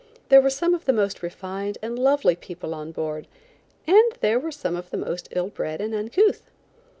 There 0.29 0.41
were 0.41 0.49
some 0.49 0.73
of 0.73 0.85
the 0.85 0.93
most 0.93 1.21
refined 1.21 1.77
and 1.83 1.99
lovely 1.99 2.35
people 2.35 2.73
on 2.73 2.91
board, 2.91 3.27
and 3.85 4.13
there 4.19 4.39
were 4.39 4.51
some 4.51 4.75
of 4.75 4.89
the 4.89 4.97
most 4.97 5.27
ill 5.31 5.49
bred 5.49 5.79
and 5.79 5.93
uncouth. 5.93 6.49